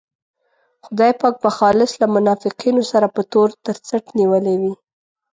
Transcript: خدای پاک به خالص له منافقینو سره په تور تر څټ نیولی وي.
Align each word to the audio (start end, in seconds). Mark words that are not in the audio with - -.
خدای 0.85 1.13
پاک 1.21 1.35
به 1.43 1.49
خالص 1.57 1.91
له 2.01 2.07
منافقینو 2.15 2.83
سره 2.91 3.07
په 3.15 3.21
تور 3.31 3.49
تر 3.65 3.75
څټ 3.87 4.03
نیولی 4.19 4.55
وي. 4.61 4.73